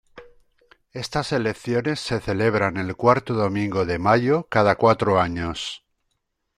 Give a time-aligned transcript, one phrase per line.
[0.93, 5.85] Estas elecciones se celebran el cuarto domingo de mayo cada cuatro años.